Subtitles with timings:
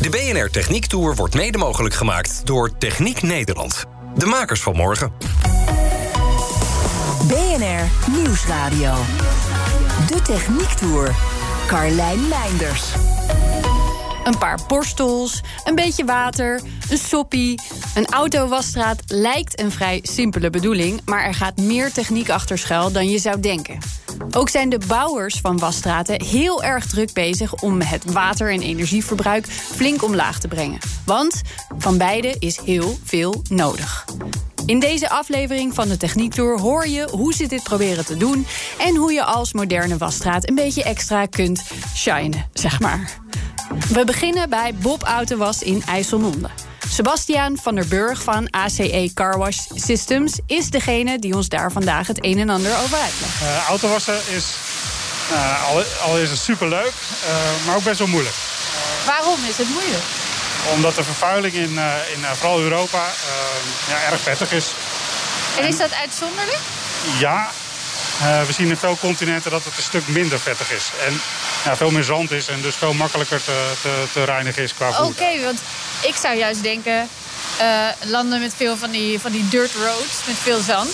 [0.00, 3.84] De BNR Techniek Tour wordt mede mogelijk gemaakt door Techniek Nederland.
[4.14, 5.12] De makers van morgen.
[7.26, 8.94] BNR Nieuwsradio.
[10.06, 11.14] De Techniek Tour.
[11.66, 12.84] Carlijn Meinders.
[14.24, 17.60] Een paar borstels, een beetje water, een soppie.
[17.94, 21.00] Een autowasstraat lijkt een vrij simpele bedoeling...
[21.04, 23.78] maar er gaat meer techniek achter schuil dan je zou denken.
[24.30, 27.54] Ook zijn de bouwers van wasstraten heel erg druk bezig...
[27.54, 30.78] om het water- en energieverbruik flink omlaag te brengen.
[31.04, 31.40] Want
[31.78, 34.04] van beide is heel veel nodig.
[34.66, 38.46] In deze aflevering van de Techniek Tour hoor je hoe ze dit proberen te doen...
[38.78, 41.62] en hoe je als moderne wasstraat een beetje extra kunt
[41.94, 43.10] shinen, zeg maar.
[43.88, 46.48] We beginnen bij Bob Autowas in IJsselmonde.
[46.92, 52.24] Sebastiaan van der Burg van ACE Carwash Systems is degene die ons daar vandaag het
[52.24, 53.42] een en ander over uitlegt.
[53.42, 54.44] Uh, autowassen is,
[55.32, 56.92] uh, al, al, is het superleuk,
[57.24, 58.34] uh, maar ook best wel moeilijk.
[59.06, 60.02] Waarom is het moeilijk?
[60.74, 61.78] Omdat de vervuiling in,
[62.14, 63.04] in vooral Europa
[63.88, 64.74] ja, erg vettig is.
[65.58, 66.60] En is dat uitzonderlijk?
[67.18, 67.50] Ja,
[68.20, 70.90] uh, we zien in veel continenten dat het een stuk minder vettig is.
[71.06, 71.20] En
[71.64, 74.92] ja, veel meer zand is en dus veel makkelijker te, te, te reinigen is qua
[74.92, 75.06] voer.
[75.06, 75.58] Oké, want
[76.00, 77.08] ik zou juist denken...
[77.60, 80.88] Uh, landen met veel van die, van die dirt roads, met veel zand...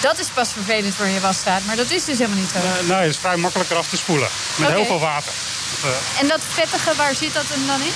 [0.00, 2.58] Dat is pas vervelend voor je wasstraat, maar dat is dus helemaal niet zo.
[2.58, 4.28] Uh, nee, het is vrij makkelijker af te spoelen.
[4.56, 4.80] Met okay.
[4.80, 5.32] heel veel water.
[5.82, 7.92] Dat, en dat vettige, waar zit dat hem dan in?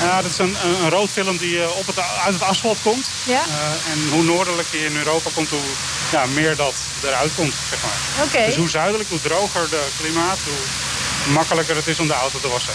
[0.00, 3.06] Ja, dat is een, een roodfilm die op het, uit het asfalt komt.
[3.24, 3.42] Ja?
[3.92, 5.60] En hoe noordelijker je in Europa komt, hoe
[6.10, 7.54] ja, meer dat eruit komt.
[7.68, 8.26] Zeg maar.
[8.26, 8.46] Okay.
[8.46, 12.48] Dus hoe zuidelijk, hoe droger de klimaat, hoe makkelijker het is om de auto te
[12.48, 12.74] wassen.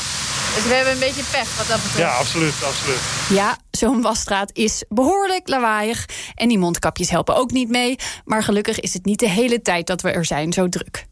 [0.56, 1.98] Dus we hebben een beetje pech wat dat betreft.
[1.98, 3.00] Ja, absoluut, absoluut.
[3.30, 6.06] Ja, zo'n wasstraat is behoorlijk lawaaiig.
[6.34, 7.96] En die mondkapjes helpen ook niet mee.
[8.26, 11.06] Maar gelukkig is het niet de hele tijd dat we er zijn zo druk.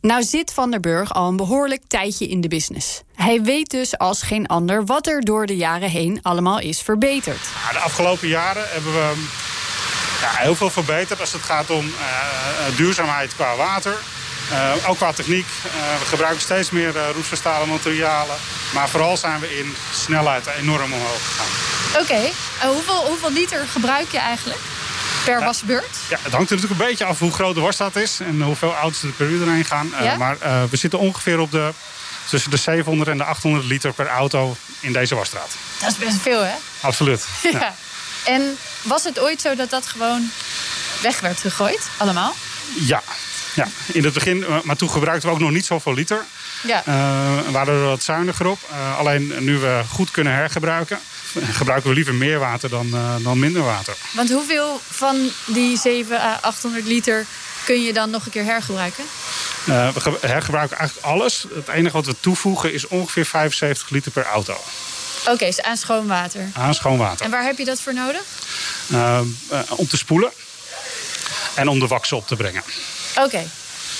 [0.00, 3.00] Nou zit Van der Burg al een behoorlijk tijdje in de business.
[3.14, 7.46] Hij weet dus als geen ander wat er door de jaren heen allemaal is verbeterd.
[7.66, 9.12] Ja, de afgelopen jaren hebben we
[10.24, 13.96] ja, heel veel verbeterd als het gaat om uh, duurzaamheid qua water.
[14.52, 15.46] Uh, ook qua techniek.
[15.66, 18.36] Uh, we gebruiken steeds meer uh, roestverstalen materialen.
[18.74, 22.02] Maar vooral zijn we in snelheid enorm omhoog gegaan.
[22.02, 22.12] Oké.
[22.12, 22.32] Okay.
[22.72, 24.60] hoeveel, hoeveel liter gebruik je eigenlijk?
[25.24, 25.96] Per ja, wasbeurt?
[26.08, 28.74] Ja, het hangt er natuurlijk een beetje af hoe groot de wasstraat is en hoeveel
[28.74, 29.92] auto's er per uur erheen gaan.
[30.02, 30.16] Ja?
[30.16, 30.36] maar
[30.70, 31.72] we zitten ongeveer op de,
[32.28, 35.50] tussen de 700 en de 800 liter per auto in deze wasstraat.
[35.80, 36.54] Dat is best veel, hè?
[36.80, 37.24] Absoluut.
[37.42, 37.50] Ja.
[37.50, 37.74] ja.
[38.24, 40.30] En was het ooit zo dat dat gewoon
[41.02, 42.34] weg werd gegooid, allemaal?
[42.74, 43.02] Ja,
[43.54, 46.24] ja, in het begin, maar toen gebruikten we ook nog niet zoveel liter.
[46.62, 46.82] Ja.
[46.88, 48.58] Uh, waren we wat zuiniger op.
[48.70, 50.98] Uh, alleen nu we goed kunnen hergebruiken,
[51.60, 53.96] gebruiken we liever meer water dan, uh, dan minder water.
[54.12, 57.26] Want hoeveel van die 700 à 800 liter
[57.64, 59.04] kun je dan nog een keer hergebruiken?
[59.64, 61.46] we hergebruiken eigenlijk alles.
[61.54, 64.56] Het enige wat we toevoegen is ongeveer 75 liter per auto.
[65.24, 66.50] Oké, okay, dus aan schoon water.
[66.52, 67.24] Aan schoon water.
[67.24, 68.22] En waar heb je dat voor nodig?
[69.76, 70.32] om te spoelen
[71.54, 72.62] en om de waksen op te brengen.
[73.16, 73.26] Oké.
[73.26, 73.48] Okay.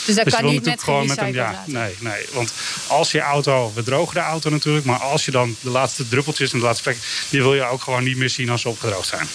[0.04, 2.26] Dus dat dus kan niet met gewoon met een ja, Nee, nee.
[2.32, 2.52] Want
[2.86, 6.52] als je auto, we drogen de auto natuurlijk, maar als je dan de laatste druppeltjes
[6.52, 6.98] en de laatste plek,
[7.28, 9.28] die wil je ook gewoon niet meer zien als ze opgedroogd zijn.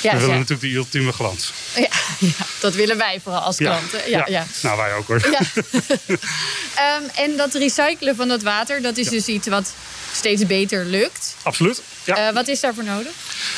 [0.00, 0.40] Ja, we willen ja.
[0.40, 1.52] natuurlijk de ultieme glans.
[1.74, 1.88] Ja,
[2.18, 4.10] ja, dat willen wij vooral als klanten.
[4.10, 4.46] Ja, ja.
[4.62, 5.30] Nou, wij ook hoor.
[5.30, 5.40] Ja.
[6.96, 9.72] um, en dat recyclen van dat water, dat is dus iets wat
[10.12, 11.36] steeds beter lukt.
[11.42, 11.82] Absoluut.
[12.04, 12.28] Ja.
[12.28, 13.12] Uh, wat is daarvoor nodig?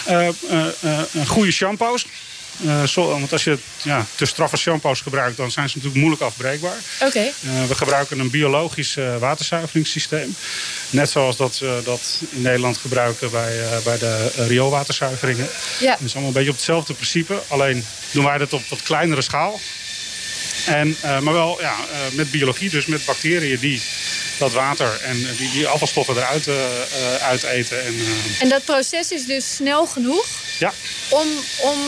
[0.08, 0.28] Uh,
[0.84, 2.06] uh, goede shampoos.
[2.60, 6.22] Uh, zo, want als je ja, te straffe shampoos gebruikt, dan zijn ze natuurlijk moeilijk
[6.22, 6.76] afbreekbaar.
[6.94, 7.06] Oké.
[7.06, 7.26] Okay.
[7.26, 10.36] Uh, we gebruiken een biologisch uh, waterzuiveringssysteem.
[10.90, 15.48] Net zoals dat we dat in Nederland gebruiken bij, bij de rioolwaterzuiveringen.
[15.80, 15.90] Ja.
[15.90, 17.42] Dat is allemaal een beetje op hetzelfde principe.
[17.48, 19.60] Alleen doen wij dat op wat kleinere schaal.
[20.66, 21.74] En, maar wel ja,
[22.12, 23.82] met biologie, dus met bacteriën die
[24.38, 26.48] dat water en die, die afvalstoffen eruit
[27.22, 27.84] uiteten.
[27.84, 27.94] En,
[28.40, 30.26] en dat proces is dus snel genoeg
[30.58, 30.72] ja.
[31.08, 31.78] om, om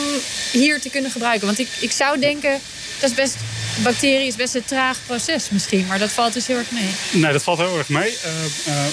[0.51, 1.45] hier te kunnen gebruiken.
[1.45, 2.59] Want ik, ik zou denken,
[2.99, 3.35] dat is best,
[3.83, 5.85] bacterie is best een traag proces misschien.
[5.87, 6.89] Maar dat valt dus heel erg mee.
[7.11, 8.17] Nee, dat valt heel erg mee.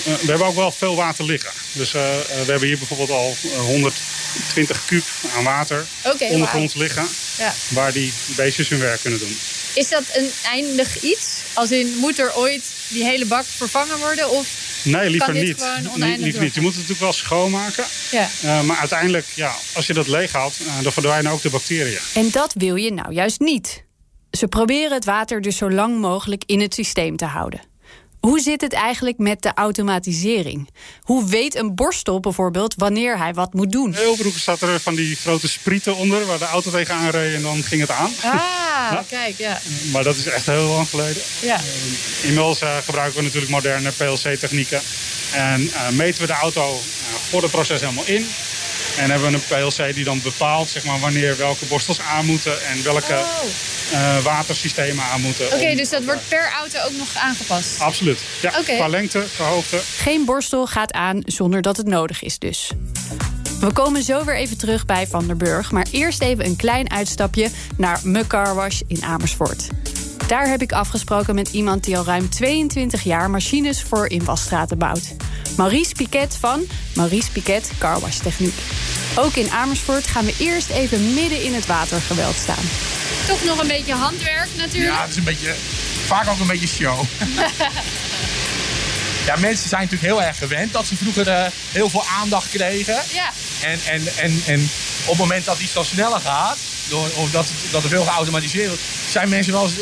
[0.03, 1.51] we hebben ook wel veel water liggen.
[1.73, 3.37] Dus we hebben hier bijvoorbeeld al
[3.67, 5.05] 120 kuub
[5.37, 6.83] aan water okay, ondergronds wow.
[6.83, 7.09] liggen.
[7.39, 7.55] Ja.
[7.69, 9.39] Waar die beestjes hun werk kunnen doen.
[9.75, 11.27] Is dat een eindig iets?
[11.53, 14.31] Als in, moet er ooit die hele bak vervangen worden?
[14.31, 14.47] Of
[14.91, 15.97] Nee, liever kan dit niet.
[15.97, 16.55] Nee, liever niet.
[16.55, 17.85] Je moet het natuurlijk wel schoonmaken.
[18.11, 18.29] Ja.
[18.43, 21.99] Eh, maar uiteindelijk, ja, als je dat leeghaalt, uh, dan verdwijnen ook de bacteriën.
[22.15, 23.85] En dat wil je nou juist niet.
[24.31, 27.61] Ze proberen het water dus zo lang mogelijk in het systeem te houden.
[28.29, 30.69] Hoe zit het eigenlijk met de automatisering?
[31.01, 33.95] Hoe weet een borstel bijvoorbeeld wanneer hij wat moet doen?
[33.95, 37.43] Heel vroeger zat er van die grote sprieten onder waar de auto tegenaan reed en
[37.43, 38.11] dan ging het aan.
[38.23, 38.35] Ah,
[38.93, 39.05] ja.
[39.09, 39.61] kijk, ja.
[39.93, 41.23] Maar dat is echt heel lang geleden.
[41.41, 41.57] Ja.
[41.57, 41.65] Uh,
[42.23, 44.81] inmiddels uh, gebruiken we natuurlijk moderne PLC-technieken.
[45.33, 46.81] En uh, meten we de auto
[47.29, 48.27] voor het proces helemaal in.
[48.99, 52.67] En hebben we een PLC die dan bepaalt zeg maar, wanneer welke borstels aan moeten
[52.67, 53.78] en welke oh.
[53.93, 55.47] Uh, watersystemen aan moeten.
[55.47, 57.81] Oké, okay, dus dat wordt per auto ook nog aangepast?
[57.81, 58.19] Absoluut.
[58.43, 58.77] Ja, okay.
[58.77, 59.81] qua lengte, qua hoogte.
[59.97, 62.71] Geen borstel gaat aan zonder dat het nodig is dus.
[63.61, 65.73] We komen zo weer even terug bij Van der Burg.
[65.73, 69.69] Maar eerst even een klein uitstapje naar Me Car Wash in Amersfoort.
[70.27, 75.15] Daar heb ik afgesproken met iemand die al ruim 22 jaar machines voor inwasstraten bouwt.
[75.57, 78.55] Maurice Piquet van Maurice Piquet Carwash Techniek.
[79.17, 82.65] Ook in Amersfoort gaan we eerst even midden in het watergeweld staan.
[83.29, 84.95] Toch nog een beetje handwerk natuurlijk.
[84.95, 85.55] Ja, het is een beetje,
[86.07, 87.05] vaak ook een beetje show.
[89.29, 93.03] ja, mensen zijn natuurlijk heel erg gewend dat ze vroeger uh, heel veel aandacht kregen.
[93.13, 93.33] Ja.
[93.63, 94.71] En, en, en, en
[95.05, 96.59] op het moment dat iets dan sneller gaat,
[96.89, 99.75] door, of dat, dat er veel geautomatiseerd wordt, zijn mensen wel eens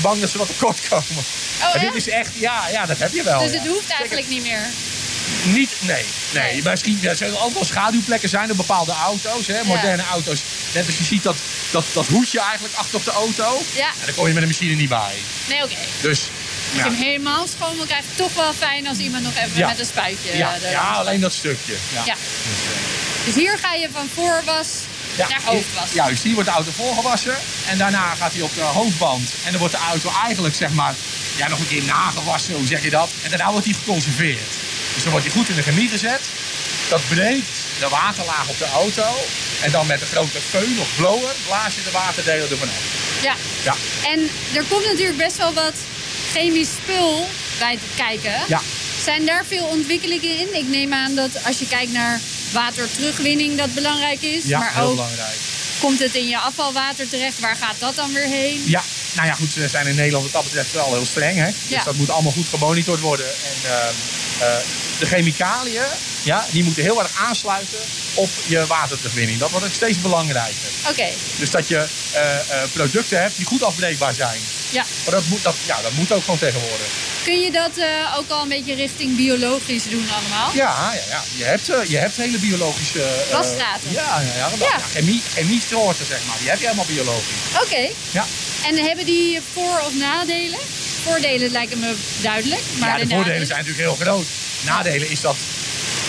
[0.00, 1.24] bang dat ze wat tekort komen.
[1.62, 3.38] Oh, dit is echt, ja, ja, dat heb je wel.
[3.40, 3.58] Dus ja.
[3.58, 4.66] het hoeft eigenlijk niet meer?
[5.44, 6.04] Niet, nee.
[6.32, 6.52] nee.
[6.52, 6.62] nee.
[6.62, 9.46] Misschien ja, er ook wel schaduwplekken zijn op bepaalde auto's.
[9.46, 10.08] Hè, moderne ja.
[10.08, 10.42] auto's.
[10.72, 11.36] Net als je ziet dat,
[11.74, 13.62] dat, dat hoedje eigenlijk achter op de auto.
[13.74, 13.88] Ja.
[13.88, 15.14] En daar kom je met een machine niet bij.
[15.48, 15.72] Nee, oké.
[15.72, 15.86] Okay.
[16.00, 16.20] Dus
[16.72, 19.66] als je hem helemaal schoon wil krijgen, toch wel fijn als iemand nog even ja.
[19.68, 20.36] met een spuitje.
[20.36, 21.76] Ja, ja alleen dat stukje.
[21.92, 22.02] Ja.
[22.04, 22.16] ja.
[23.24, 24.68] Dus hier ga je van voorwas
[25.16, 25.92] naar hoofdwas.
[25.92, 27.36] Juist, hier wordt de auto voorgewassen.
[27.66, 29.30] En daarna gaat hij op de hoofdband.
[29.44, 30.94] En dan wordt de auto eigenlijk zeg maar,
[31.36, 33.10] ja, nog een keer nagewassen, hoe zeg je dat?
[33.22, 34.50] En daarna wordt hij geconserveerd.
[34.94, 36.20] Dus dan wordt hij goed in de chemie gezet.
[36.88, 39.16] Dat breekt de waterlaag op de auto.
[39.62, 43.22] En dan met een grote föhn of blower blaas je de waterdelen ervan uit.
[43.22, 43.34] Ja.
[43.62, 43.74] ja.
[44.10, 45.74] En er komt natuurlijk best wel wat
[46.32, 47.28] chemisch spul
[47.58, 48.34] bij te kijken.
[48.48, 48.60] Ja.
[49.04, 50.54] Zijn daar veel ontwikkelingen in?
[50.54, 52.20] Ik neem aan dat als je kijkt naar
[52.52, 54.44] waterterugwinning dat belangrijk is.
[54.44, 55.36] Ja, maar heel ook belangrijk.
[55.80, 57.40] komt het in je afvalwater terecht?
[57.40, 58.62] Waar gaat dat dan weer heen?
[58.66, 58.82] Ja,
[59.14, 61.36] nou ja, goed, we zijn in Nederland wat dat betreft wel heel streng.
[61.36, 61.46] Hè?
[61.46, 61.52] Ja.
[61.68, 63.26] Dus dat moet allemaal goed gemonitord worden.
[63.26, 63.72] En uh,
[64.40, 64.56] uh,
[65.04, 65.82] de chemicaliën,
[66.22, 67.78] ja, die moeten heel erg aansluiten
[68.14, 69.38] op je waterterugwinning.
[69.38, 70.68] Dat wordt ook steeds belangrijker.
[70.80, 70.90] Oké.
[70.90, 71.12] Okay.
[71.38, 74.40] Dus dat je uh, producten hebt die goed afbreekbaar zijn.
[74.70, 74.84] Ja.
[75.04, 76.86] Maar dat moet, dat, ja, dat moet ook gewoon tegenwoordig.
[77.24, 77.84] Kun je dat uh,
[78.18, 80.50] ook al een beetje richting biologisch doen allemaal?
[80.54, 81.22] Ja, ja, ja.
[81.36, 82.98] Je, hebt, uh, je hebt hele biologische...
[82.98, 83.92] Uh, Wasstraten?
[83.92, 84.78] Ja, ja, ja, ja.
[84.92, 86.36] chemie, chemie soorten, zeg maar.
[86.38, 87.44] Die heb je helemaal biologisch.
[87.52, 87.62] Oké.
[87.64, 87.92] Okay.
[88.10, 88.26] Ja.
[88.66, 90.58] En hebben die voor- of nadelen?
[91.02, 92.62] Voordelen lijken me duidelijk.
[92.78, 93.46] Maar ja, de, de voordelen nadelen...
[93.46, 94.26] zijn natuurlijk heel groot.
[94.64, 95.36] Nadelen is dat...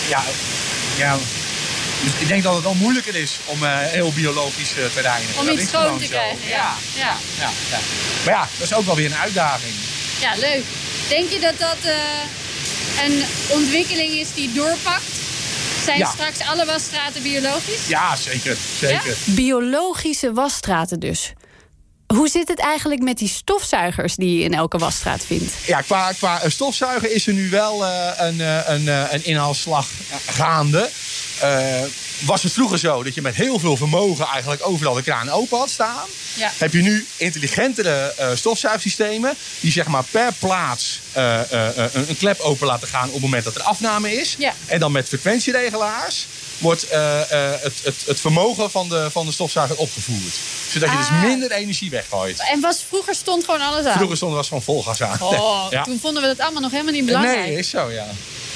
[0.08, 0.22] Ja,
[0.96, 1.16] ja,
[2.02, 5.38] dus ik denk dat het wel moeilijker is om uh, heel biologisch uh, te reinigen.
[5.40, 6.56] Om dat iets schoon te krijgen, ja.
[6.56, 6.76] Ja.
[6.94, 7.16] Ja.
[7.38, 7.50] Ja.
[7.70, 7.78] ja.
[8.24, 9.74] Maar ja, dat is ook wel weer een uitdaging.
[10.20, 10.64] Ja, leuk.
[11.08, 15.04] Denk je dat dat uh, een ontwikkeling is die doorpakt?
[15.84, 16.10] Zijn Ja.
[16.10, 17.86] straks alle wasstraten biologisch?
[17.88, 18.56] Ja, zeker.
[18.78, 19.16] zeker.
[19.24, 21.32] Biologische wasstraten dus.
[22.06, 25.52] Hoe zit het eigenlijk met die stofzuigers die je in elke wasstraat vindt?
[25.66, 29.88] Ja, qua, qua eh, stofzuigen is er nu wel uh, een, uh, een, een inhaalslag
[30.26, 30.90] gaande.
[32.18, 35.58] Was het vroeger zo dat je met heel veel vermogen eigenlijk overal de kraan open
[35.58, 36.06] had staan?
[36.34, 36.52] Ja.
[36.56, 42.88] Heb je nu intelligentere stofzuigsystemen die zeg maar per plaats een, een klep open laten
[42.88, 44.34] gaan op het moment dat er afname is?
[44.38, 44.54] Ja.
[44.66, 46.26] En dan met frequentieregelaars
[46.58, 50.34] wordt uh, uh, het, het, het, vermogen van de, van de stofzuiger opgevoerd.
[50.72, 51.20] Zodat je Ah.
[51.20, 52.40] dus minder energie weggooit.
[52.50, 53.96] En was, vroeger stond gewoon alles aan?
[53.96, 55.22] Vroeger stond was van vol gas aan.
[55.22, 55.82] Oh, Ja.
[55.82, 57.46] Toen vonden we dat allemaal nog helemaal niet belangrijk.
[57.46, 58.06] Nee, is zo, ja.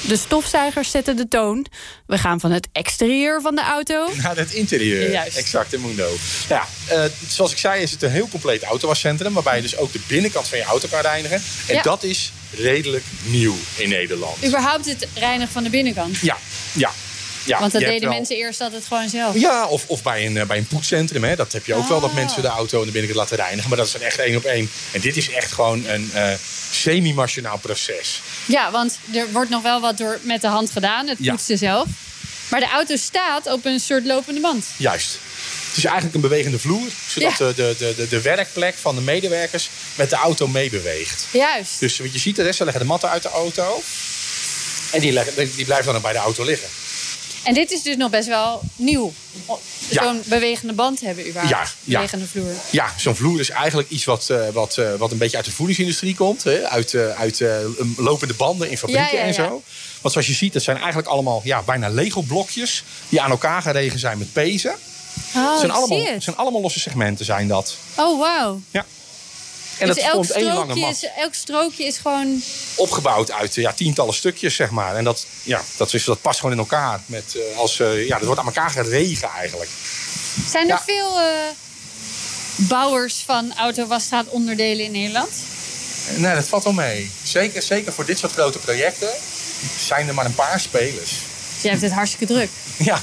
[0.07, 1.65] De stofzuigers zetten de toon.
[2.07, 4.09] We gaan van het exterieur van de auto.
[4.21, 5.11] Naar het interieur.
[5.11, 5.37] Juist.
[5.37, 6.09] Exact, in Mundo.
[6.49, 9.33] Nou ja, uh, zoals ik zei is het een heel compleet autowascentrum...
[9.33, 11.41] waarbij je dus ook de binnenkant van je auto kan reinigen.
[11.67, 11.81] En Ja.
[11.81, 14.45] dat is redelijk nieuw in Nederland.
[14.45, 16.17] Überhaupt het reinigen van de binnenkant.
[16.17, 16.37] Ja,
[16.73, 16.91] ja.
[17.43, 19.35] Ja Want dat deden wel- mensen eerst altijd gewoon zelf.
[19.35, 21.23] Ja, of, of bij, een, eh, bij een poetscentrum.
[21.23, 21.35] Hè.
[21.35, 22.15] Dat heb je ook wel, dat Ah.
[22.15, 23.69] mensen de auto aan de binnenkant laten reinigen.
[23.69, 24.69] Maar dat is dan echt één op één.
[24.91, 26.29] En dit is echt gewoon een eh,
[26.71, 28.21] semi-machinaal proces.
[28.45, 31.07] Ja, want er wordt nog wel wat door met de hand gedaan.
[31.07, 31.31] Het Ja.
[31.31, 31.87] poetsen zelf.
[32.49, 34.65] Maar de auto staat op een soort lopende band.
[34.77, 35.17] Juist.
[35.67, 36.87] Het is eigenlijk een bewegende vloer.
[37.07, 37.45] Zodat Ja.
[37.47, 41.25] de, de, de, de, de werkplek van de medewerkers met de auto meebeweegt.
[41.31, 41.79] Juist.
[41.79, 43.81] Dus wat je ziet, de rest leggen de matten uit de auto.
[44.91, 46.67] En die, leggen, die blijven dan bij de auto liggen.
[47.43, 49.13] En dit is dus nog best wel nieuw.
[49.89, 50.03] Ja.
[50.03, 51.53] Zo'n bewegende band hebben überhaupt.
[51.53, 51.97] Ja, ja.
[51.97, 52.53] Bewegende vloer.
[52.69, 55.51] Ja, zo'n vloer is eigenlijk iets wat, eh, wat, eh, wat een beetje uit de
[55.51, 56.43] voedingsindustrie komt.
[56.43, 56.69] Hè?
[56.69, 57.43] Uit, eh, uit
[57.97, 59.63] lopende banden in fabrieken Ja, en zo.
[60.01, 62.83] Want zoals je ziet, het zijn eigenlijk allemaal ja, bijna Lego-blokjes...
[63.09, 64.75] die aan elkaar geregen zijn met pezen.
[65.35, 66.23] Oh, Het zijn, allemaal, het.
[66.23, 67.75] zijn allemaal losse segmenten, zijn dat.
[67.95, 68.61] Oh, wauw.
[68.71, 68.85] Ja.
[69.77, 70.91] En Dus dat elk vormt één lange mat.
[70.95, 72.41] is, elk strookje is gewoon...
[72.75, 74.95] Opgebouwd uit eh, ja, tientallen stukjes, zeg maar.
[74.95, 77.01] En dat, ja, dat, is, dat past gewoon in elkaar.
[77.05, 79.69] Met, eh, als, eh, ja, dat wordt aan elkaar geregen eigenlijk.
[80.49, 80.83] Zijn er Ja.
[80.85, 81.19] veel
[82.55, 85.29] bouwers van auto-wasstraat onderdelen in Nederland?
[86.15, 87.11] Nee, dat valt wel mee.
[87.23, 89.09] Zeker, zeker voor dit soort grote projecten
[89.85, 91.09] zijn er maar een paar spelers.
[91.53, 92.49] Dus jij hebt het hartstikke druk.
[92.77, 93.01] Ja,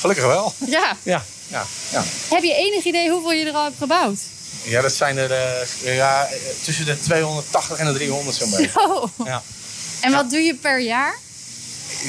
[0.00, 0.54] gelukkig wel.
[0.66, 0.96] Ja.
[1.02, 2.04] Ja, ja, ja.
[2.28, 4.18] Heb je enig idee hoeveel je er al hebt gebouwd?
[4.62, 6.28] Ja dat zijn er eh, ja,
[6.62, 8.70] tussen de 280 en de 300 zo'n beetje.
[8.74, 9.10] Zo.
[9.24, 9.42] Ja.
[10.00, 11.14] En wat doe je per jaar?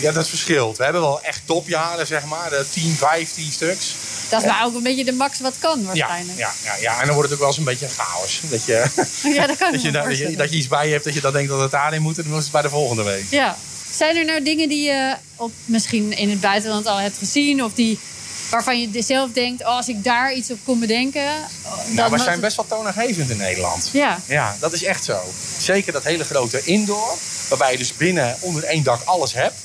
[0.01, 0.77] ja, dat verschilt.
[0.77, 2.51] We hebben wel echt topjaren, zeg maar.
[2.51, 3.93] eh, 10, 15 stuks.
[4.29, 6.38] Dat is nou ook een beetje de max wat kan waarschijnlijk.
[6.38, 8.39] ja, ja, ja, en dan wordt het ook wel eens een beetje chaos.
[8.50, 8.86] Dat je,
[9.38, 11.50] Ja, dat kan dat, je, dat je iets bij je hebt dat je dan denkt
[11.50, 12.17] dat het daarin moet.
[12.17, 13.25] En dan is het bij de volgende week.
[13.29, 13.58] Ja.
[13.96, 17.63] Zijn er nou dingen die je op, misschien in het buitenland al hebt gezien?
[17.63, 18.00] Of die,
[18.51, 21.24] waarvan je zelf denkt, oh, als ik daar iets op kon bedenken...
[21.24, 23.89] Nou, dan we zijn best wel toonaangevend in Nederland.
[23.91, 24.20] Ja.
[24.25, 25.22] Ja, dat is echt zo.
[25.58, 27.17] Zeker dat hele grote indoor,
[27.50, 29.55] waarbij je dus binnen onder één dak alles hebt.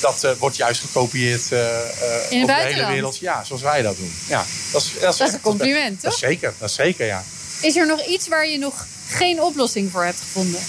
[0.00, 3.18] Dat eh, wordt juist gekopieerd eh, eh, over de hele wereld.
[3.18, 4.12] Ja, zoals wij dat doen.
[4.28, 6.28] Ja, dat is, dat is, Dat is een compliment, Dat is toch?
[6.28, 7.24] zeker, dat is zeker, ja.
[7.60, 10.60] Is er nog iets waar je nog geen oplossing voor hebt gevonden?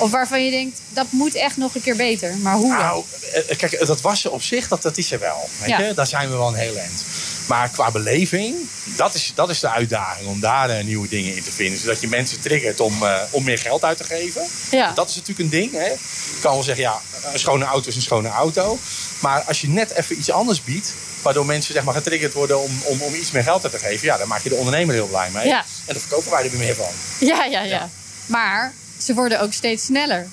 [0.00, 2.36] Of waarvan je denkt, dat moet echt nog een keer beter.
[2.36, 2.68] Maar hoe?
[2.76, 3.04] Nou,
[3.48, 5.48] eh, kijk, dat wassen op zich, dat, dat is er wel.
[5.60, 5.80] Weet Ja.
[5.80, 5.94] je?
[5.94, 7.04] Daar zijn we wel een heel eind.
[7.46, 8.56] Maar qua beleving,
[8.96, 11.78] dat is, dat is de uitdaging om daar eh, nieuwe dingen in te vinden.
[11.80, 14.42] Zodat je mensen triggert om, eh, om meer geld uit te geven.
[14.70, 14.92] Ja.
[14.92, 15.72] Dat is natuurlijk een ding.
[15.72, 15.84] Hè?
[15.88, 15.96] Je
[16.40, 17.00] kan wel zeggen, ja,
[17.32, 18.78] een schone auto is een schone auto.
[19.18, 20.92] Maar als je net even iets anders biedt,
[21.22, 24.06] waardoor mensen zeg maar, getriggerd worden om, om, om iets meer geld uit te geven,
[24.06, 25.46] ja, dan maak je de ondernemer heel blij mee.
[25.46, 25.58] Ja.
[25.58, 26.88] En dan verkopen wij er weer meer van.
[27.18, 27.88] Ja, ja, ja,
[28.26, 30.28] Maar ze worden ook steeds sneller.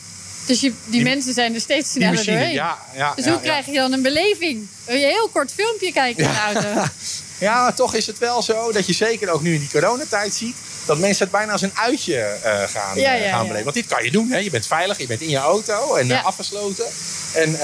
[0.45, 2.53] Dus je, die, mensen zijn er steeds sneller machine, doorheen.
[2.53, 3.13] ja, ja.
[3.15, 3.39] dus hoe ja.
[3.39, 4.67] krijg je dan een beleving?
[4.86, 6.83] Wil je een heel kort filmpje kijken in de auto?
[7.39, 10.33] Ja, maar toch is het wel zo dat je zeker ook nu in die coronatijd
[10.33, 10.55] ziet...
[10.86, 13.63] dat mensen het bijna als een uitje eh, gaan, eh, gaan beleven.
[13.63, 14.29] Want dit kan je doen.
[14.31, 14.38] Hè?
[14.38, 16.86] Je bent veilig, je bent in je auto en eh, afgesloten.
[17.33, 17.59] En in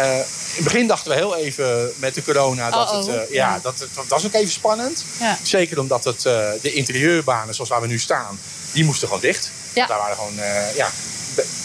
[0.55, 2.69] het begin dachten we heel even met de corona...
[2.69, 3.29] dat, Oh, het, oh.
[3.29, 5.05] ja, dat, dat was ook even spannend.
[5.43, 6.21] Zeker omdat het,
[6.61, 8.39] de interieurbanen zoals waar we nu staan...
[8.71, 9.51] die moesten gewoon dicht.
[9.73, 9.85] Ja.
[9.87, 10.39] Daar waren gewoon...
[10.39, 10.89] eh, ja,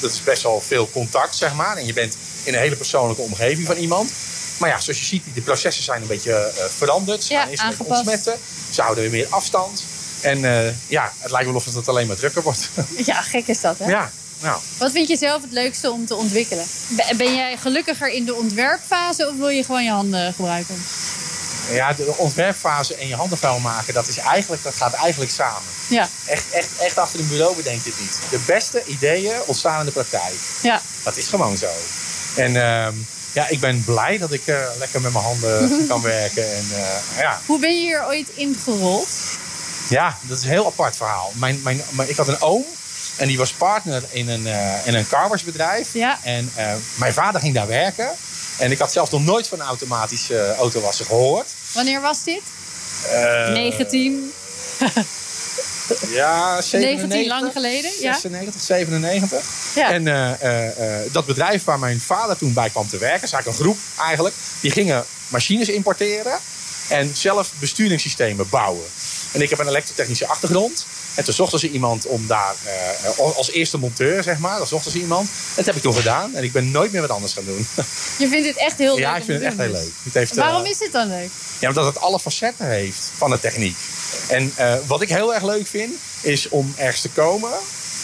[0.01, 1.77] dat is best wel veel contact, zeg maar.
[1.77, 4.11] En je bent in een hele persoonlijke omgeving van iemand...
[4.59, 7.23] Maar ja, zoals je ziet, de processen zijn een beetje eh, veranderd.
[7.25, 7.99] Ze Ja, gaan eerst met aangepast.
[8.01, 8.39] ontsmetten.
[8.71, 9.83] Ze houden weer meer afstand.
[10.21, 12.69] En eh, ja, het lijkt wel of het alleen maar drukker wordt.
[13.07, 13.91] Ja, gek is dat, hè?
[13.91, 14.11] ja,
[14.41, 14.61] nou.
[14.79, 16.65] Wat vind je zelf het leukste om te ontwikkelen?
[16.89, 20.83] Ben ben jij gelukkiger in de ontwerpfase of wil je gewoon je handen gebruiken?
[21.71, 25.63] Ja, de ontwerpfase en je handen vuil maken, dat, is eigenlijk, dat gaat eigenlijk samen.
[25.89, 28.19] Ja, Echt, echt, echt achter een bureau bedenk je het niet.
[28.31, 30.35] De beste ideeën ontstaan in de praktijk.
[30.63, 30.81] ja.
[31.03, 31.69] Dat is gewoon zo.
[32.37, 32.95] En ehm,
[33.33, 36.57] ja, ik ben blij dat ik eh, lekker met mijn handen kan werken.
[36.57, 37.41] En, eh, ja.
[37.47, 39.09] Hoe ben je hier ooit ingerold?
[39.89, 41.33] ja, dat is een heel apart verhaal.
[41.35, 42.65] Mijn, mijn, mijn- ik had een oom
[43.17, 45.89] en die was partner in een, eh in een carwashbedrijf.
[45.93, 46.19] Ja.
[46.23, 46.53] En
[46.95, 48.11] mijn vader ging daar werken.
[48.59, 51.47] En ik had zelf nog nooit van automatische uh, autowassen gehoord.
[51.73, 52.43] Wanneer was dit?
[53.13, 54.33] Eh, 19,
[56.09, 57.91] Ja, 97, 19 lang geleden?
[58.01, 58.13] Ja.
[58.13, 59.45] 96, 97.
[59.75, 59.91] Ja.
[59.91, 63.33] En eh, eh, eh, dat bedrijf waar mijn vader toen bij kwam te werken, is
[63.33, 66.39] eigenlijk een groep eigenlijk, die gingen machines importeren
[66.89, 68.85] en zelf besturingssystemen bouwen.
[69.33, 70.87] En ik heb een elektrotechnische achtergrond.
[71.19, 74.91] En toen zochten ze iemand om daar, eh, als eerste monteur zeg maar, dan zochten
[74.91, 75.29] ze iemand.
[75.29, 77.67] En dat heb ik toen gedaan en ik ben nooit meer wat anders gaan doen.
[78.19, 79.81] Je vindt het echt heel leuk ja, ik vind het echt heel dus.
[79.81, 79.93] leuk.
[80.03, 81.31] Het heeft, eh, Waarom is dit dan leuk?
[81.59, 83.77] ja, omdat het alle facetten heeft van de techniek.
[84.29, 87.53] En eh, wat ik heel erg leuk vind, is om ergens te komen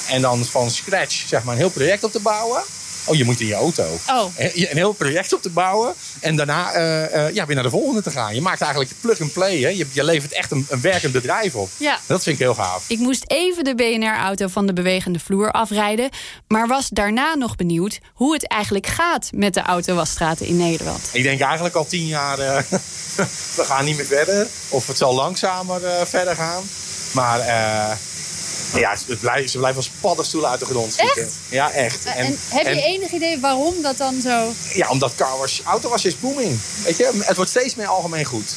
[0.09, 2.63] en dan van scratch zeg maar, een heel project op te bouwen.
[3.05, 3.99] Oh, je moet in je auto.
[4.09, 4.25] Oh.
[4.37, 8.03] Een heel project op te bouwen en daarna eh, eh, ja, weer naar de volgende
[8.03, 8.35] te gaan.
[8.35, 9.61] Je maakt eigenlijk plug and play.
[9.61, 9.69] Hè?
[9.69, 11.69] Je, je levert echt een, een werkend bedrijf op.
[11.77, 11.99] Ja.
[12.07, 12.85] Dat vind ik heel gaaf.
[12.89, 16.11] Ik moest even de BNR-auto van de bewegende vloer afrijden,
[16.49, 21.09] maar was daarna nog benieuwd hoe het eigenlijk gaat met de autowasstraten in Nederland.
[21.13, 22.63] Ik denk eigenlijk al tien jaar, eh,
[23.57, 24.47] we gaan niet meer verder.
[24.69, 26.63] Of het zal langzamer verder gaan.
[27.13, 27.39] Maar
[28.75, 31.23] ja, het blijft, ze blijven als paddenstoelen uit de grond schieten.
[31.23, 31.33] Echt?
[31.49, 32.05] Ja, echt.
[32.05, 34.53] En, heb je en- enig idee waarom dat dan zo...
[34.73, 36.59] Ja, omdat carwash, is booming.
[36.85, 38.55] Weet je, het wordt steeds meer algemeen goed.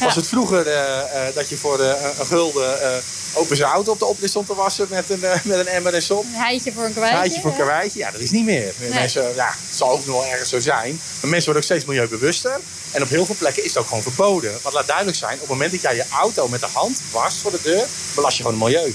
[0.00, 3.02] Was het vroeger eh, eh, dat je voor eh, een gulden
[3.34, 6.02] open zijn auto op de oprit stond te wassen met een, met een emmer en
[6.02, 6.26] som?
[6.26, 7.16] Een heitje voor een Een kwijtje.
[7.16, 8.72] Haatje voor een karweitje, ja, dat is niet meer.
[8.76, 11.00] Mensen, ja, het zal ook nog wel ergens zo zijn.
[11.20, 12.60] Maar mensen worden ook steeds milieubewuster.
[12.90, 14.58] En op heel veel plekken is het ook gewoon verboden.
[14.62, 17.36] Want laat duidelijk zijn, op het moment dat jij je auto met de hand wast
[17.36, 18.94] voor de deur, belast je gewoon het milieu.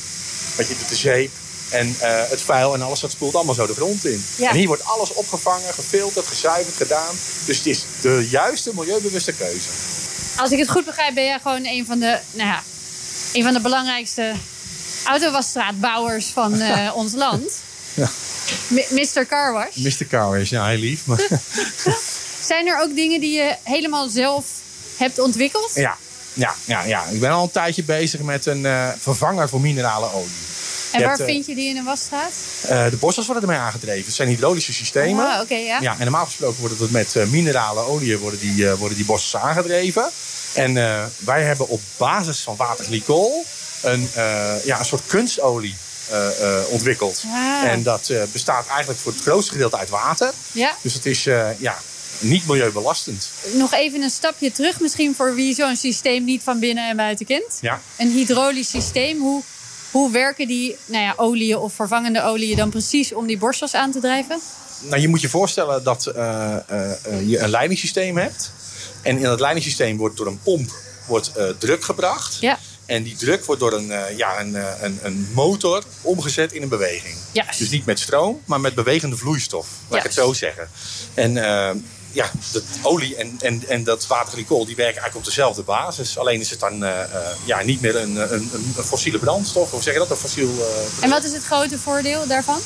[0.55, 1.31] Want je de zeep
[1.69, 4.25] en eh, het vuil en alles, dat spoelt allemaal zo de grond in.
[4.35, 4.49] Ja.
[4.49, 7.15] En hier wordt alles opgevangen, gefilterd, gezuiverd, gedaan.
[7.45, 9.69] Dus het is de juiste milieubewuste keuze.
[10.35, 12.63] Als ik het goed begrijp, ben jij gewoon een van de, nou ja,
[13.33, 14.33] een van de belangrijkste
[15.05, 17.51] autowasstraatbouwers van eh, ons land.
[17.93, 18.09] Ja.
[18.67, 19.25] Mr.
[19.27, 19.75] Carwash.
[19.75, 20.05] Mr.
[20.09, 21.05] Car is ja, heel lief.
[21.05, 21.27] Maar
[22.45, 24.45] Zijn er ook dingen die je helemaal zelf
[24.97, 25.71] hebt ontwikkeld?
[25.73, 25.97] ja,
[26.33, 30.13] ja, ja, ja, ik ben al een tijdje bezig met een eh, vervanger voor minerale
[30.13, 30.31] olie.
[30.91, 32.31] en je waar hebt, eh, vind je die in een wasstraat?
[32.67, 34.05] Eh, de borstels worden ermee aangedreven.
[34.05, 35.39] Het zijn hydraulische systemen.
[35.41, 35.79] Oké, ja.
[35.81, 39.43] Ja, en normaal gesproken wordt het met eh, minerale olie worden die, worden die borstels
[39.43, 40.09] aangedreven.
[40.53, 40.73] En
[41.17, 43.45] wij hebben op basis van waterglycol
[43.81, 44.09] een,
[44.63, 45.75] ja, een soort kunstolie
[46.69, 47.23] ontwikkeld.
[47.33, 47.63] Ah.
[47.63, 50.31] En dat bestaat eigenlijk voor het grootste gedeelte uit water.
[50.51, 50.75] Ja.
[50.81, 51.23] Dus het is
[51.57, 51.77] ja,
[52.19, 53.29] niet milieubelastend.
[53.53, 57.25] Nog even een stapje terug, misschien voor wie zo'n systeem niet van binnen en buiten
[57.25, 57.57] kent.
[57.61, 57.81] Ja.
[57.97, 59.41] Een hydraulisch systeem, hoe,
[59.91, 63.91] hoe werken die nou ja, oliën of vervangende oliën dan precies om die borstels aan
[63.91, 64.39] te drijven?
[64.89, 68.51] Nou, je moet je voorstellen dat eh, eh, eh, je een leidingssysteem hebt.
[69.01, 70.71] En in dat leidingssysteem wordt door een pomp
[71.07, 72.37] wordt, druk gebracht.
[72.39, 72.59] Ja.
[72.85, 77.15] En die druk wordt door een, ja, een, een, een motor omgezet in een beweging.
[77.31, 77.59] Juist.
[77.59, 79.67] Dus niet met stroom, maar met bewegende vloeistof.
[79.87, 80.69] Laat ik het zo zeggen.
[81.13, 81.33] En
[82.13, 86.17] ja, de olie en, en, en dat waterglycol die werken eigenlijk op dezelfde basis.
[86.17, 87.09] Alleen is het dan eh, eh,
[87.45, 89.71] ja, niet meer een, een, een, fossiele brandstof.
[89.71, 90.09] Hoe zeg je dat?
[90.09, 92.59] Een fossiel eh, En wat is het grote voordeel daarvan?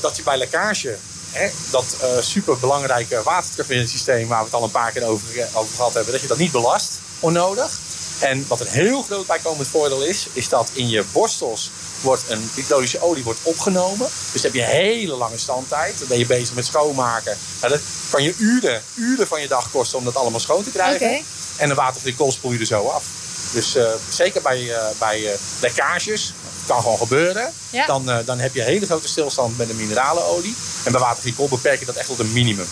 [0.00, 0.96] dat je bij lekkage
[1.30, 6.12] hè, dat superbelangrijke waterterugwinningssysteem waar we het al een paar keer over, over gehad hebben,
[6.12, 7.78] dat je dat niet belast onnodig.
[8.20, 12.50] En wat een heel groot bijkomend voordeel is, is dat in je borstels wordt een
[12.54, 14.08] hydraulische olie wordt opgenomen.
[14.32, 15.98] Dus heb je hele lange standtijd.
[15.98, 17.36] Dan ben je bezig met schoonmaken.
[17.60, 20.70] Nou, dat kan je uren, uren van je dag kosten om dat allemaal schoon te
[20.70, 21.24] krijgen.
[21.56, 23.04] En een waterglycol spoel je er zo af.
[23.52, 27.52] Dus eh, zeker bij, eh, bij eh, lekkages, dat kan gewoon gebeuren.
[27.70, 27.86] Ja.
[27.86, 30.54] Dan, dan heb je een hele grote stilstand met de mineralenolie.
[30.84, 32.66] En bij waterglycol beperk je dat echt tot een minimum.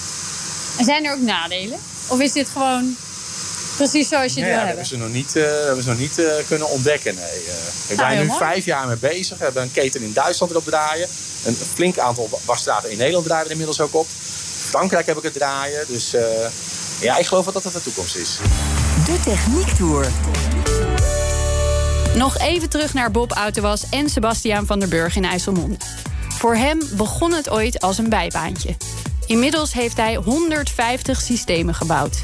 [0.79, 1.79] En zijn er ook nadelen?
[2.07, 2.97] Of is dit gewoon
[3.79, 4.85] precies zoals je het Ja, wil dat hebben?
[4.85, 7.15] hebben ze nog niet, eh, hebben ze nog niet eh, kunnen ontdekken.
[7.15, 7.25] Nee.
[7.25, 7.31] Eh,
[7.89, 8.39] we Nou, zijn heel nu mooi.
[8.39, 9.39] vijf jaar mee bezig.
[9.39, 11.09] We hebben een keten in Duitsland erop draaien.
[11.45, 14.07] Een flink aantal wasstraten in Nederland draaien we er inmiddels ook op.
[14.69, 15.85] Frankrijk heb ik het draaien.
[15.89, 16.23] Dus eh,
[17.01, 18.39] ja, ik geloof wel dat dat de toekomst is.
[19.07, 20.07] De Techniek Tour.
[22.15, 25.77] Nog even terug naar Bob Autowas en Sebastiaan van der Burg in IJsselmonde.
[26.39, 28.77] Voor hem begon het ooit als een bijbaantje.
[29.27, 32.17] Inmiddels heeft hij 150 systemen gebouwd.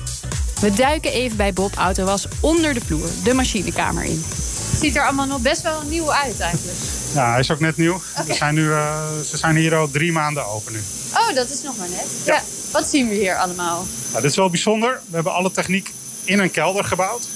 [0.65, 4.25] We duiken even bij Bob Autowas onder de vloer, de machinekamer in.
[4.71, 6.79] Het ziet er allemaal nog best wel nieuw uit eigenlijk.
[7.15, 8.01] Ja, hij is ook net nieuw.
[8.27, 10.79] We zijn nu, eh, ze zijn hier al drie maanden open nu.
[11.15, 12.07] Oh, dat is nog maar net.
[12.25, 12.43] Ja.
[12.73, 13.87] Wat zien we hier allemaal?
[14.11, 15.01] Nou, dit is wel bijzonder.
[15.07, 15.93] We hebben alle techniek
[16.25, 17.29] in een kelder gebouwd.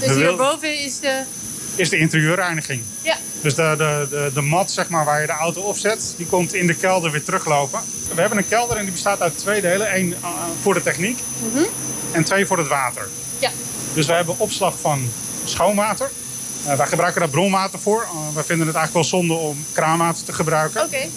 [0.00, 1.22] Dus We hierboven is de...
[1.80, 2.82] Is de interieurreiniging.
[3.02, 6.26] Ja, Dus de, de, de, de mat zeg maar, waar je de auto opzet, die
[6.26, 7.80] komt in de kelder weer teruglopen.
[8.14, 9.96] We hebben een kelder en die bestaat uit twee delen.
[9.96, 10.28] Eén eh,
[10.62, 11.18] voor de techniek
[12.12, 13.08] en twee voor het water.
[13.38, 13.50] ja.
[13.94, 15.08] Dus wij hebben opslag van
[15.44, 16.10] schoonwater.
[16.66, 18.02] Eh, wij gebruiken daar bronwater voor.
[18.02, 20.82] Eh, wij vinden het eigenlijk wel zonde om kraanwater te gebruiken.
[20.84, 21.08] oké.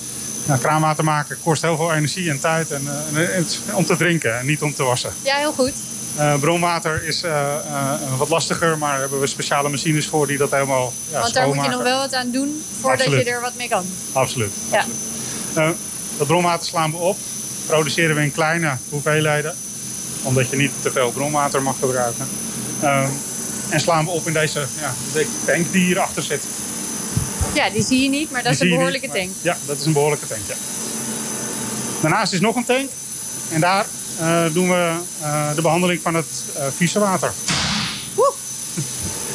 [0.46, 4.46] Nou, kraanwater maken kost heel veel energie en tijd en, en om te drinken en
[4.46, 5.14] niet om te wassen.
[5.22, 5.74] Ja, heel goed.
[6.16, 10.38] Eh, bronwater is eh, eh, wat lastiger, maar daar hebben we speciale machines voor die
[10.38, 13.26] dat helemaal ja, Want daar moet je nog wel wat aan doen voordat Absoluut.
[13.26, 13.86] je er wat mee kan.
[14.12, 14.52] Absoluut.
[14.72, 14.86] Ja.
[15.54, 15.70] Eh,
[16.18, 17.18] dat bronwater slaan we op.
[17.66, 19.56] Produceren we in kleine hoeveelheden.
[20.24, 22.28] Omdat je niet te veel bronwater mag gebruiken.
[22.80, 23.08] Eh,
[23.70, 24.94] en slaan we op in deze ja,
[25.46, 26.44] tank die hierachter zit.
[27.54, 29.36] Ja, die zie je niet, maar dat is een behoorlijke niet, maar- tank.
[29.42, 30.54] Ja, dat is een behoorlijke tank, ja.
[32.02, 32.90] Daarnaast is nog een tank.
[33.52, 33.86] En daar
[34.54, 37.34] doen we eh, de behandeling van het eh vieze water.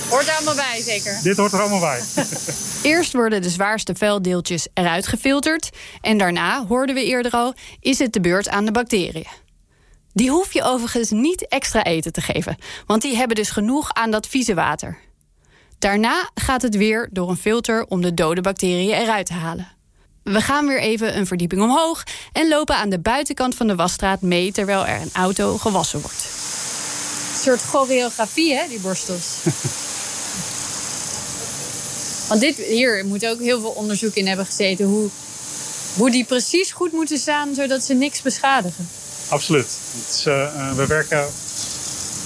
[0.09, 1.21] Hoort er allemaal bij, zeker.
[1.23, 2.01] Dit hoort er allemaal bij.
[2.83, 5.71] Eerst worden de zwaarste vuildeeltjes eruit gefilterd.
[6.01, 9.27] En daarna, hoorden we eerder al, is het de beurt aan de bacteriën.
[10.12, 14.11] Die hoef je overigens niet extra eten te geven, want die hebben dus genoeg aan
[14.11, 14.99] dat vieze water.
[15.79, 19.78] Daarna gaat het weer door een filter om de dode bacteriën eruit te halen.
[20.33, 24.21] We gaan weer even een verdieping omhoog en lopen aan de buitenkant van de wasstraat
[24.21, 26.27] mee terwijl er een auto gewassen wordt.
[27.33, 29.27] Een soort choreografie, hè, die borstels.
[32.29, 34.87] Want dit, hier moet ook heel veel onderzoek in hebben gezeten.
[34.87, 35.09] Hoe,
[35.97, 38.88] hoe die precies goed moeten staan, zodat ze niks beschadigen.
[39.29, 39.79] Absoluut.
[40.09, 41.27] Is, eh, eh, we werken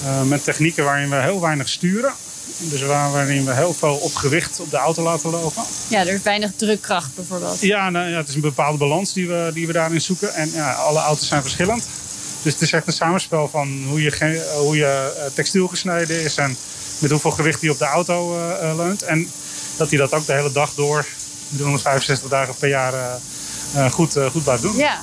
[0.04, 2.12] eh, met technieken waarin we heel weinig sturen.
[2.70, 5.62] Dus waar- waarin we heel veel op gewicht op de auto laten lopen.
[5.88, 7.60] Ja, er is weinig drukkracht bijvoorbeeld.
[7.60, 10.34] Ja, nou, ja, het is een bepaalde balans die we, die we daarin zoeken.
[10.34, 11.84] En ja, alle auto's zijn verschillend.
[12.42, 16.36] Dus het is echt een samenspel van hoe je, hoe je eh, textiel gesneden is
[16.36, 16.56] en
[16.98, 19.02] met hoeveel gewicht die op de auto eh, eh, leunt.
[19.02, 19.30] En
[19.76, 21.06] dat hij dat ook de hele dag door,
[21.56, 22.92] 365 dagen per jaar,
[23.90, 24.76] goed, eh, goed blijft doen.
[24.76, 25.00] Ja.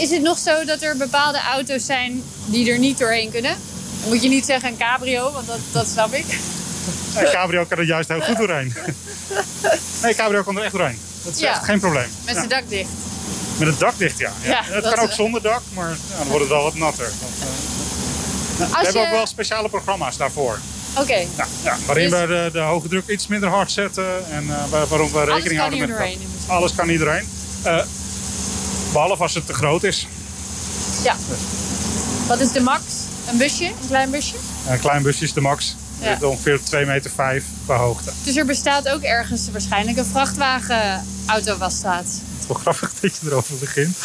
[0.00, 3.56] Is het nog zo dat er bepaalde auto's zijn die er niet doorheen kunnen?
[4.04, 6.24] Moet je niet zeggen een cabrio, want dat, dat snap ik.
[7.14, 8.74] En cabrio kan er juist heel goed doorheen.
[10.02, 10.98] nee, cabrio kan er echt doorheen.
[11.24, 11.50] Dat is Ja.
[11.54, 12.08] echt geen probleem.
[12.24, 12.88] Met zijn dak dicht.
[13.58, 14.32] Met het dak dicht, ja.
[14.42, 14.50] ja.
[14.50, 17.04] Ja, het dat- kan ook zonder dak, maar ja, dan wordt het wel wat natter.
[17.04, 17.46] Dat, eh,
[18.58, 19.08] we Als hebben je...
[19.08, 20.58] ook wel speciale programma's daarvoor.
[20.98, 24.30] Oké, Ja, ja, waarin Dus- we de, de hoge druk iets minder hard zetten.
[24.30, 25.88] En eh, waar- waarom we rekening houden met...
[25.88, 26.22] in principe.
[26.52, 27.28] Alles kan hier doorheen.
[27.62, 27.82] Eh,
[28.92, 30.06] behalve als het te groot is.
[31.02, 31.16] ja.
[32.26, 32.82] Wat is de max?
[33.30, 33.64] Een busje?
[33.64, 34.34] Een klein busje?
[34.68, 35.76] Een klein busje is de max.
[36.00, 36.12] Ja.
[36.12, 38.10] Zit ongeveer op 2 meter 5 qua hoogte.
[38.24, 42.04] Dus er bestaat ook ergens waarschijnlijk een vrachtwagen-auto-wasstraat.
[42.04, 43.96] Het is wel grappig dat je erover begint.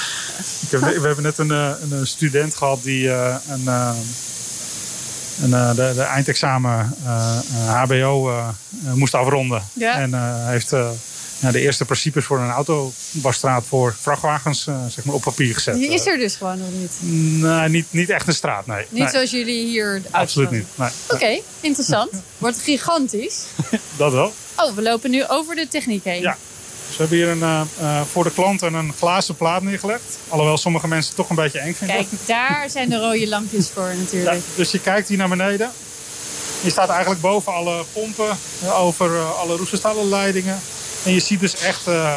[0.61, 3.91] Ik heb, we hebben net een, eh, een, eh, student gehad die eh, een, eh,
[5.41, 6.95] een, de, de eindexamen
[7.65, 8.43] HBO
[8.93, 9.63] moest afronden.
[9.73, 9.95] Ja.
[9.95, 10.73] En hij heeft
[11.41, 15.75] ja, de eerste principes voor een autowasstraat voor vrachtwagens eh, zeg maar op papier gezet.
[15.75, 16.91] Die is er dus gewoon nog niet.
[17.41, 18.85] Nee, niet, niet echt een straat, nee.
[18.89, 20.01] Niet Nee, zoals jullie hier...
[20.11, 20.65] Absoluut niet.
[20.75, 22.11] Nee, Oké, interessant.
[22.37, 23.43] Wordt gigantisch.
[23.97, 24.33] dat wel.
[24.55, 26.21] Oh, we lopen nu over de techniek heen.
[26.21, 26.37] Ja.
[26.87, 30.17] Dus we hebben hier een, eh, eh, voor de klanten een glazen plaat neergelegd.
[30.27, 31.95] Alhoewel sommige mensen het toch een beetje eng vinden.
[31.95, 34.41] Kijk, daar zijn de rode lampjes voor Ja, natuurlijk.
[34.55, 35.71] dus je kijkt hier naar beneden.
[36.61, 40.59] Je staat eigenlijk boven alle pompen, eh, over eh, alle roesterstalen leidingen.
[41.05, 42.15] En je ziet dus echt eh,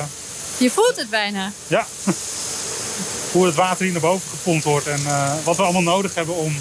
[0.58, 1.52] Je voelt het bijna.
[1.66, 1.86] ja,
[3.32, 4.86] hoe het water hier naar boven gepompt wordt.
[4.86, 6.56] En eh, wat we allemaal nodig hebben om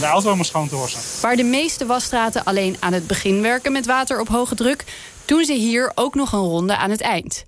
[0.00, 1.00] de auto helemaal schoon te wassen.
[1.20, 4.84] Waar de meeste wasstraten alleen aan het begin werken met water op hoge druk,
[5.24, 7.44] doen ze hier ook nog een ronde aan het eind.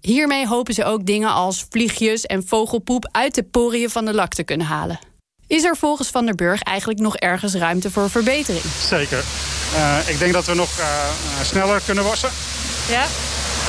[0.00, 4.34] Hiermee hopen ze ook dingen als vliegjes en vogelpoep uit de poriën van de lak
[4.34, 4.98] te kunnen halen.
[5.46, 8.64] Is er volgens Van der Burg eigenlijk nog ergens ruimte voor verbetering?
[8.88, 9.24] Zeker.
[9.74, 10.68] Eh, ik denk dat we nog
[11.44, 12.30] sneller kunnen wassen.
[12.88, 13.06] Ja?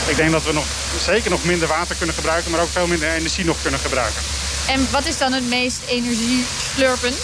[0.07, 0.65] Ik denk dat we nog,
[0.99, 4.21] zeker nog minder water kunnen gebruiken, maar ook veel minder energie nog kunnen gebruiken.
[4.67, 7.17] En wat is dan het meest energieslurpend?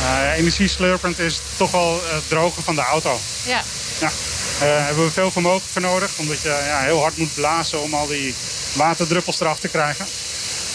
[0.00, 3.18] Eh energieslurpend is toch wel het drogen van de auto.
[3.46, 3.62] Ja.
[3.98, 4.10] Ja,
[4.60, 6.10] daar hebben we veel vermogen voor nodig.
[6.16, 8.34] Omdat je ja, heel hard moet blazen om al die
[8.72, 10.06] waterdruppels eraf te krijgen.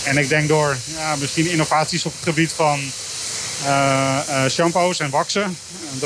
[0.04, 2.92] En ik denk door ja, misschien innovaties op het gebied van
[3.66, 5.58] eh, eh, shampoos en waxen,
[5.92, 6.00] en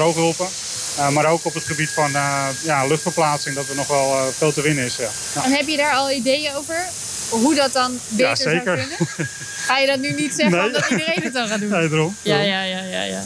[0.98, 4.24] eh, maar ook op het gebied van eh, ja, luchtverplaatsing dat er nog wel eh,
[4.38, 4.96] veel te winnen is.
[4.96, 5.10] Ja.
[5.36, 5.44] Ja.
[5.44, 6.86] En heb je daar al ideeën over?
[7.30, 8.64] Hoe dat dan beter Ja, zeker.
[8.64, 9.30] zou kunnen?
[9.66, 10.66] Ga je dat nu niet zeggen Nee.
[10.66, 11.70] omdat iedereen het dan gaat doen?
[11.70, 12.16] Nee, daarom.
[12.22, 13.24] Ja, ja, ja, ja, ja.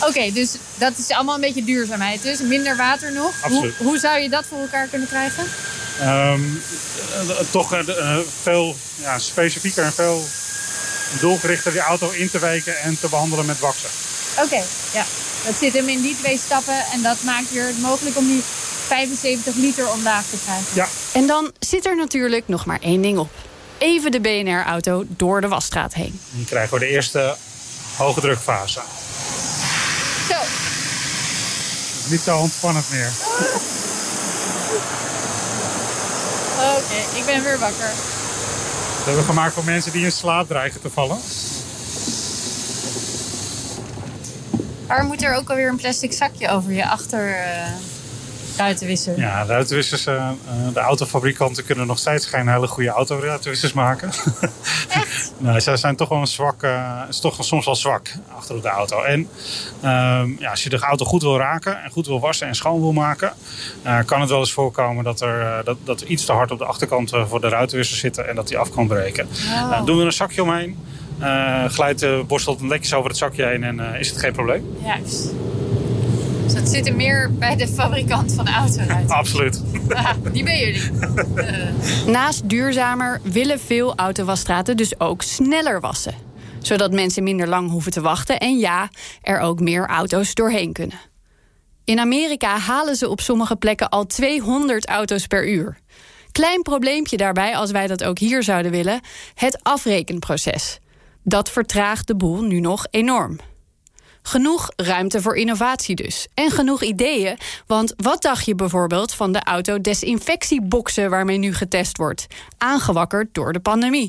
[0.00, 2.22] Oké, dus dat is allemaal een beetje duurzaamheid.
[2.22, 3.32] Dus minder water nog.
[3.42, 3.74] Absoluut.
[3.76, 5.44] Hoe, hoe zou je dat voor elkaar kunnen krijgen?
[6.00, 6.40] Ehm,
[7.28, 7.82] eh, toch
[8.42, 10.24] veel ja, specifieker en veel
[11.20, 13.88] doelgerichter die auto in te weken en te behandelen met waxen.
[14.38, 14.62] Oké,
[14.92, 15.04] ja.
[15.44, 18.42] Dat zit hem in die twee stappen en dat maakt weer het mogelijk om die
[18.86, 20.64] 75 liter omlaag te krijgen.
[20.72, 20.88] Ja.
[21.12, 23.30] En dan zit er natuurlijk nog maar één ding op.
[23.78, 26.20] Even de BNR-auto door de wasstraat heen.
[26.30, 27.36] Dan krijgen we de eerste
[27.96, 28.80] hoge drukfase.
[30.28, 30.34] Zo,
[32.10, 33.10] Niet zo ontspannend meer.
[36.76, 37.90] oké, ik ben weer wakker.
[38.96, 41.18] Dat hebben we gemaakt voor mensen die in slaap dreigen te vallen.
[44.90, 47.36] Maar moet er ook alweer een plastic zakje over je achter
[48.60, 49.16] eh?
[49.16, 50.34] Ja, ruitenwissers, eh, eh,
[50.72, 54.10] de autofabrikanten kunnen nog steeds geen hele goede autoruitenwissers maken.
[54.88, 55.32] Echt?
[55.38, 56.66] nee, ze zijn toch wel een zwak,
[57.08, 59.02] is toch soms wel zwak achter op de auto.
[59.02, 59.28] En
[59.80, 62.80] ehm, ja, als je de auto goed wil raken en goed wil wassen en schoon
[62.80, 63.32] wil maken,
[64.04, 66.64] kan het wel eens voorkomen dat er, dat, dat er iets te hard op de
[66.64, 69.28] achterkant voor de ruitenwisser zitten en dat die af kan breken.
[69.28, 69.70] Oh.
[69.70, 70.78] Nou, doen we er een zakje omheen,
[71.68, 74.76] glijdt de borstel netjes over het zakje heen en eh, is het geen probleem.
[74.84, 75.30] Juist.
[76.44, 79.16] Dus dat zit er meer bij de fabrikant van de autoruiten.
[79.16, 79.62] Absoluut.
[80.32, 80.90] Die ben jullie.
[82.12, 86.14] Naast duurzamer willen veel autowasstraten dus ook sneller wassen.
[86.60, 88.88] Zodat mensen minder lang hoeven te wachten en ja,
[89.22, 91.00] er ook meer auto's doorheen kunnen.
[91.84, 95.78] In Amerika halen ze op sommige plekken al 200 auto's per uur.
[96.32, 99.00] Klein probleempje daarbij, als wij dat ook hier zouden willen:
[99.34, 100.78] het afrekenproces.
[101.22, 103.38] Dat vertraagt de boel nu nog enorm.
[104.22, 106.28] Genoeg ruimte voor innovatie dus.
[106.34, 107.38] En genoeg ideeën.
[107.66, 112.26] Want wat dacht je bijvoorbeeld van de autodesinfectieboxen waarmee nu getest wordt?
[112.58, 114.08] Aangewakkerd door de pandemie.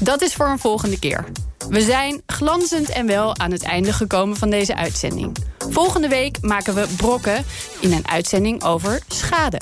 [0.00, 1.24] Dat is voor een volgende keer.
[1.68, 5.36] We zijn glanzend en wel aan het einde gekomen van deze uitzending.
[5.58, 7.44] Volgende week maken we brokken
[7.80, 9.60] in een uitzending over schade.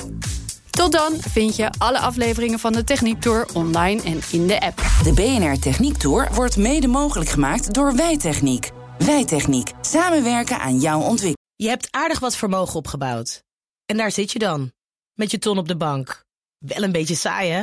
[0.73, 4.83] Tot dan vind je alle afleveringen van de Techniek Tour online en in de app.
[5.03, 8.71] De BNR Techniek Tour wordt mede mogelijk gemaakt door Wijtechniek.
[8.99, 9.71] Wijtechniek.
[9.81, 11.37] Samenwerken aan jouw ontwikkeling.
[11.57, 13.43] Je hebt aardig wat vermogen opgebouwd.
[13.87, 14.73] En daar zit je dan,
[15.15, 16.25] met je ton op de bank.
[16.59, 17.63] Wel een beetje saai, hè?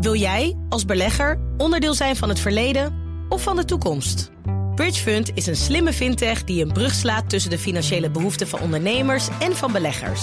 [0.00, 2.94] Wil jij, als belegger, onderdeel zijn van het verleden
[3.28, 4.30] of van de toekomst?
[4.74, 9.28] Bridgefund is een slimme fintech die een brug slaat tussen de financiële behoeften van ondernemers
[9.40, 10.22] en van beleggers.